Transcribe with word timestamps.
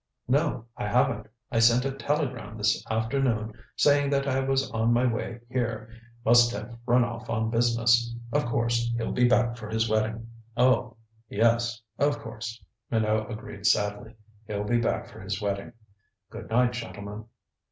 "No, 0.27 0.65
I 0.75 0.87
haven't. 0.87 1.27
I 1.51 1.59
sent 1.59 1.85
him 1.85 1.93
a 1.93 1.97
telegram 1.97 2.57
this 2.57 2.83
afternoon 2.89 3.53
saying 3.75 4.09
that 4.09 4.27
I 4.27 4.39
was 4.39 4.71
on 4.71 4.91
my 4.91 5.05
way 5.05 5.41
here. 5.47 5.91
Must 6.25 6.51
have 6.53 6.75
run 6.87 7.03
off 7.03 7.29
on 7.29 7.51
business. 7.51 8.11
Of 8.33 8.47
course, 8.47 8.91
he'll 8.97 9.11
be 9.11 9.27
back 9.27 9.57
for 9.57 9.69
his 9.69 9.87
wedding." 9.87 10.25
"Oh, 10.57 10.97
yes 11.29 11.83
of 11.99 12.17
course," 12.17 12.63
Minot 12.89 13.29
agreed 13.29 13.67
sadly, 13.67 14.15
"he'll 14.47 14.63
be 14.63 14.79
back 14.79 15.07
for 15.07 15.19
his 15.19 15.39
wedding. 15.39 15.71
Good 16.31 16.49
night, 16.49 16.73
gentlemen." 16.73 17.25